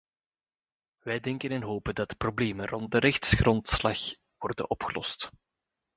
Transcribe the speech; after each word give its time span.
Wij 1.03 1.19
denken 1.19 1.49
en 1.51 1.59
we 1.59 1.65
hopen 1.65 1.95
dat 1.95 2.09
de 2.09 2.15
problemen 2.15 2.67
rond 2.67 2.91
de 2.91 2.97
rechtsgrondslag 2.99 3.99
worden 4.37 4.69
opgelost. 4.69 5.29